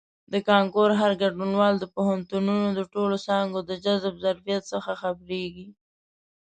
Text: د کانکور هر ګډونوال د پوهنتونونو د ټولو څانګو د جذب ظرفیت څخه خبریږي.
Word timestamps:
د 0.33 0.35
کانکور 0.49 0.89
هر 1.01 1.11
ګډونوال 1.21 1.73
د 1.79 1.85
پوهنتونونو 1.95 2.67
د 2.73 2.79
ټولو 2.93 3.15
څانګو 3.27 3.59
د 3.69 3.71
جذب 3.85 4.13
ظرفیت 4.25 4.63
څخه 4.73 4.91
خبریږي. 5.01 5.67